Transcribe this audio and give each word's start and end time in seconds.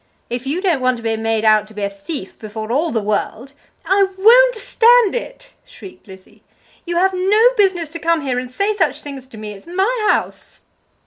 If 0.31 0.47
you 0.47 0.61
don't 0.61 0.81
want 0.81 0.97
to 0.97 1.03
be 1.03 1.15
made 1.15 1.45
out 1.45 1.67
to 1.67 1.75
be 1.75 1.83
a 1.83 1.89
thief 1.91 2.39
before 2.39 2.71
all 2.71 2.89
the 2.89 3.03
world" 3.03 3.53
"I 3.85 4.07
won't 4.17 4.55
stand 4.55 5.13
it!" 5.13 5.53
shrieked 5.63 6.07
Lizzie. 6.07 6.41
"You 6.87 6.95
have 6.97 7.13
no 7.13 7.49
business 7.55 7.89
to 7.89 7.99
come 7.99 8.21
here 8.21 8.39
and 8.39 8.51
say 8.51 8.75
such 8.75 9.03
things 9.03 9.27
to 9.27 9.37
me. 9.37 9.51
It's 9.53 9.67
my 9.67 10.07
house." 10.11 10.61